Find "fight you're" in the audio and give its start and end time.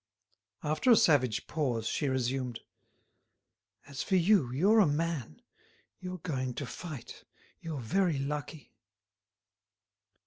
6.65-7.81